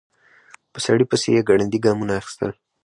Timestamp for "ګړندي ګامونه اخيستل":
1.49-2.49